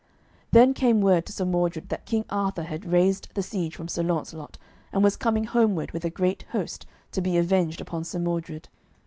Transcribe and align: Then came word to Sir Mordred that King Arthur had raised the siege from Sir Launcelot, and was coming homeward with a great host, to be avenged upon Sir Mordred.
Then 0.49 0.73
came 0.73 0.99
word 0.99 1.27
to 1.27 1.31
Sir 1.31 1.45
Mordred 1.45 1.89
that 1.89 2.07
King 2.07 2.25
Arthur 2.31 2.63
had 2.63 2.91
raised 2.91 3.27
the 3.35 3.43
siege 3.43 3.75
from 3.75 3.87
Sir 3.87 4.01
Launcelot, 4.01 4.57
and 4.91 5.03
was 5.03 5.15
coming 5.15 5.43
homeward 5.43 5.91
with 5.91 6.03
a 6.03 6.09
great 6.09 6.41
host, 6.53 6.87
to 7.11 7.21
be 7.21 7.37
avenged 7.37 7.79
upon 7.79 8.03
Sir 8.03 8.17
Mordred. 8.17 8.67